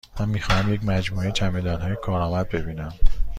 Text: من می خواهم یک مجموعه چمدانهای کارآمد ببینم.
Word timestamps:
من 0.19 0.29
می 0.29 0.41
خواهم 0.41 0.73
یک 0.73 0.83
مجموعه 0.83 1.31
چمدانهای 1.31 1.95
کارآمد 2.03 2.49
ببینم. 2.49 2.93